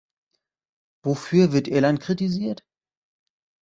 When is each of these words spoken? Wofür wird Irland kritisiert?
Wofür 1.03 1.53
wird 1.53 1.67
Irland 1.67 1.99
kritisiert? 2.01 2.63